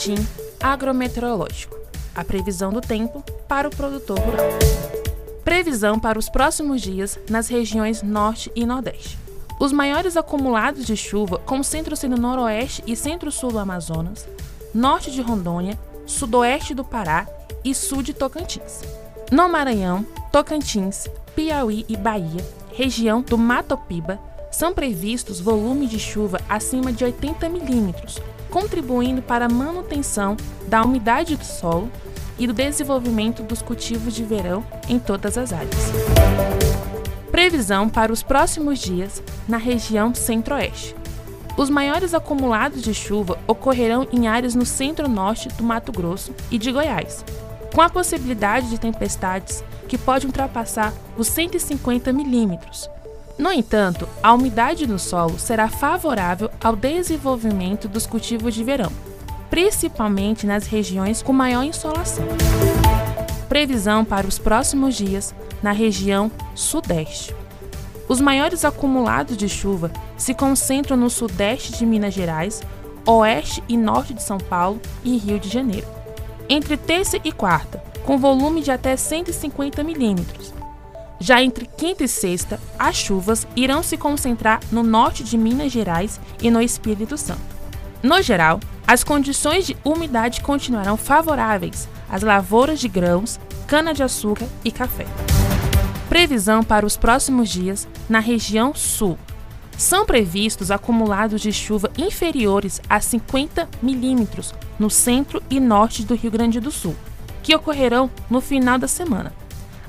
[0.00, 0.26] Boletim
[0.58, 1.76] agrometeorológico.
[2.14, 4.48] A previsão do tempo para o produtor rural.
[5.44, 9.18] Previsão para os próximos dias nas regiões Norte e Nordeste.
[9.58, 14.26] Os maiores acumulados de chuva concentram-se no noroeste e centro-sul do Amazonas,
[14.72, 17.28] norte de Rondônia, sudoeste do Pará
[17.62, 18.80] e sul de Tocantins.
[19.30, 22.42] No Maranhão, Tocantins, Piauí e Bahia,
[22.72, 24.18] região do Matopiba,
[24.50, 28.18] são previstos volumes de chuva acima de 80 milímetros,
[28.50, 30.36] contribuindo para a manutenção
[30.66, 31.90] da umidade do solo
[32.38, 35.92] e do desenvolvimento dos cultivos de verão em todas as áreas.
[37.30, 40.96] Previsão para os próximos dias na região centro-oeste.
[41.56, 46.72] Os maiores acumulados de chuva ocorrerão em áreas no centro-norte do Mato Grosso e de
[46.72, 47.24] Goiás,
[47.74, 52.88] com a possibilidade de tempestades que podem ultrapassar os 150 milímetros.
[53.40, 58.92] No entanto, a umidade no solo será favorável ao desenvolvimento dos cultivos de verão,
[59.48, 62.26] principalmente nas regiões com maior insolação.
[63.48, 67.34] Previsão para os próximos dias na região Sudeste.
[68.06, 72.60] Os maiores acumulados de chuva se concentram no Sudeste de Minas Gerais,
[73.06, 75.86] Oeste e Norte de São Paulo e Rio de Janeiro.
[76.46, 80.59] Entre terça e quarta, com volume de até 150 milímetros.
[81.22, 86.18] Já entre quinta e sexta, as chuvas irão se concentrar no norte de Minas Gerais
[86.42, 87.42] e no Espírito Santo.
[88.02, 95.06] No geral, as condições de umidade continuarão favoráveis às lavouras de grãos, cana-de-açúcar e café.
[96.08, 99.18] Previsão para os próximos dias na região sul.
[99.76, 106.30] São previstos acumulados de chuva inferiores a 50 milímetros no centro e norte do Rio
[106.30, 106.96] Grande do Sul,
[107.42, 109.39] que ocorrerão no final da semana.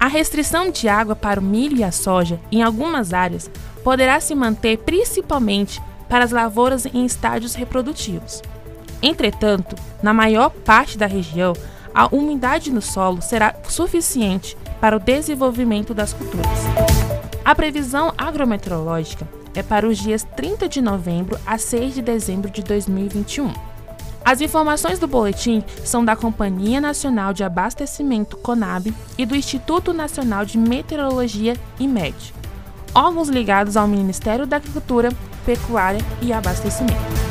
[0.00, 3.50] A restrição de água para o milho e a soja em algumas áreas
[3.84, 8.40] poderá se manter principalmente para as lavouras em estádios reprodutivos.
[9.02, 11.52] Entretanto, na maior parte da região,
[11.94, 16.48] a umidade no solo será suficiente para o desenvolvimento das culturas.
[17.44, 22.62] A previsão agrometeorológica é para os dias 30 de novembro a 6 de dezembro de
[22.62, 23.52] 2021.
[24.24, 30.44] As informações do boletim são da Companhia Nacional de Abastecimento CONAB e do Instituto Nacional
[30.44, 32.34] de Meteorologia IMED,
[32.94, 35.10] órgãos ligados ao Ministério da Agricultura,
[35.44, 37.29] Pecuária e Abastecimento.